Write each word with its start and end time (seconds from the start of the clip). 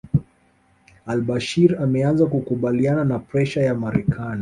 AlBashir 1.05 1.77
ameanza 1.83 2.25
kukubaliana 2.25 3.03
na 3.05 3.19
presha 3.19 3.61
ya 3.61 3.75
Marekani 3.75 4.39